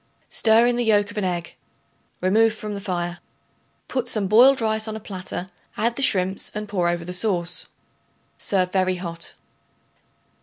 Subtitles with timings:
[0.31, 1.53] Stir in the yolk of an egg.
[2.21, 3.19] Remove from the fire.
[3.87, 7.67] Put some boiled rice on a platter; add the shrimps and pour over the sauce.
[8.35, 9.35] Serve very hot.